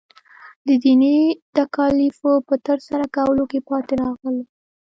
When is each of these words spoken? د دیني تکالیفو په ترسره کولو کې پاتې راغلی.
د 0.67 0.69
دیني 0.83 1.17
تکالیفو 1.57 2.31
په 2.47 2.55
ترسره 2.67 3.05
کولو 3.15 3.43
کې 3.51 3.59
پاتې 3.69 3.93
راغلی. 4.03 4.43